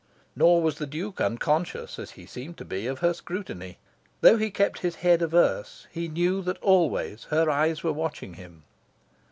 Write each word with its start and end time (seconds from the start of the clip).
Nor 0.35 0.63
was 0.63 0.79
the 0.79 0.87
Duke 0.87 1.21
unconscious, 1.21 1.99
as 1.99 2.13
he 2.13 2.25
seemed 2.25 2.57
to 2.57 2.65
be, 2.65 2.87
of 2.87 3.01
her 3.01 3.13
scrutiny. 3.13 3.77
Though 4.21 4.37
he 4.37 4.49
kept 4.49 4.79
his 4.79 4.95
head 4.95 5.21
averse, 5.21 5.85
he 5.91 6.07
knew 6.07 6.41
that 6.41 6.57
always 6.57 7.25
her 7.25 7.51
eyes 7.51 7.83
were 7.83 7.93
watching 7.93 8.33
him. 8.33 8.63